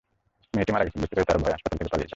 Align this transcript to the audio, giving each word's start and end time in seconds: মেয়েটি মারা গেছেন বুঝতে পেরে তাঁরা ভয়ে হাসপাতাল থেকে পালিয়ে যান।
মেয়েটি 0.55 0.71
মারা 0.73 0.85
গেছেন 0.85 0.99
বুঝতে 1.01 1.15
পেরে 1.17 1.27
তাঁরা 1.27 1.41
ভয়ে 1.43 1.53
হাসপাতাল 1.55 1.77
থেকে 1.79 1.91
পালিয়ে 1.93 2.03
যান। 2.03 2.09